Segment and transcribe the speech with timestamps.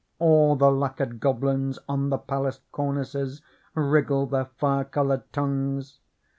[0.17, 3.43] All the lacquered goblins on the palace cornices
[3.75, 5.99] wriggle their fire colored tongues